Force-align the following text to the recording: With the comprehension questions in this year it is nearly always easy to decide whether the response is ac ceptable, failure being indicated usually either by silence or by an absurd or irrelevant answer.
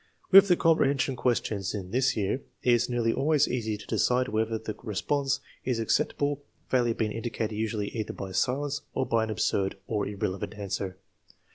With 0.31 0.47
the 0.47 0.55
comprehension 0.55 1.15
questions 1.15 1.75
in 1.75 1.91
this 1.91 2.17
year 2.17 2.41
it 2.63 2.73
is 2.73 2.89
nearly 2.89 3.13
always 3.13 3.47
easy 3.47 3.77
to 3.77 3.85
decide 3.85 4.29
whether 4.29 4.57
the 4.57 4.75
response 4.81 5.41
is 5.63 5.79
ac 5.79 5.89
ceptable, 6.03 6.39
failure 6.69 6.95
being 6.95 7.11
indicated 7.11 7.53
usually 7.55 7.89
either 7.89 8.13
by 8.13 8.31
silence 8.31 8.81
or 8.95 9.05
by 9.05 9.25
an 9.25 9.29
absurd 9.29 9.77
or 9.85 10.07
irrelevant 10.07 10.55
answer. 10.55 10.97